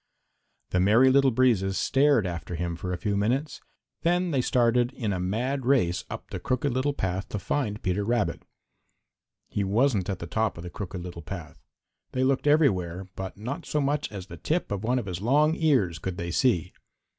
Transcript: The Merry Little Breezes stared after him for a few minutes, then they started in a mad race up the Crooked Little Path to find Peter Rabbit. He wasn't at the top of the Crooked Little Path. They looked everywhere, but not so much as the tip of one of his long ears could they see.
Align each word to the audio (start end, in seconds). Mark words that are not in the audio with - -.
The 0.71 0.79
Merry 0.79 1.11
Little 1.11 1.29
Breezes 1.29 1.77
stared 1.77 2.25
after 2.25 2.55
him 2.55 2.75
for 2.75 2.91
a 2.91 2.97
few 2.97 3.15
minutes, 3.15 3.61
then 4.01 4.31
they 4.31 4.41
started 4.41 4.91
in 4.93 5.13
a 5.13 5.19
mad 5.19 5.63
race 5.63 6.05
up 6.09 6.31
the 6.31 6.39
Crooked 6.39 6.73
Little 6.73 6.93
Path 6.95 7.29
to 7.29 7.37
find 7.37 7.79
Peter 7.83 8.03
Rabbit. 8.03 8.41
He 9.47 9.63
wasn't 9.63 10.09
at 10.09 10.17
the 10.17 10.25
top 10.25 10.57
of 10.57 10.63
the 10.63 10.71
Crooked 10.71 11.03
Little 11.03 11.21
Path. 11.21 11.61
They 12.13 12.23
looked 12.23 12.47
everywhere, 12.47 13.09
but 13.15 13.37
not 13.37 13.67
so 13.67 13.79
much 13.79 14.11
as 14.11 14.25
the 14.25 14.37
tip 14.37 14.71
of 14.71 14.83
one 14.83 14.97
of 14.97 15.05
his 15.05 15.21
long 15.21 15.53
ears 15.55 15.99
could 15.99 16.17
they 16.17 16.31
see. 16.31 16.73